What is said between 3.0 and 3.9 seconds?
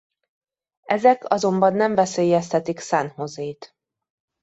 Josét.